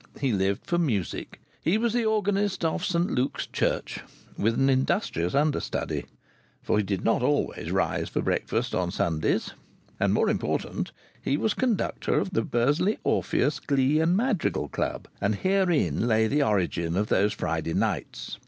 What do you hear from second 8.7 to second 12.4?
on Sundays) and, more important, he was conductor of